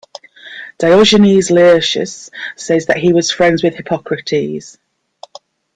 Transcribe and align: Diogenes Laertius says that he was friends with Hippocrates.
Diogenes 0.79 1.51
Laertius 1.51 2.31
says 2.55 2.87
that 2.87 2.97
he 2.97 3.13
was 3.13 3.29
friends 3.29 3.61
with 3.61 3.75
Hippocrates. 3.75 4.79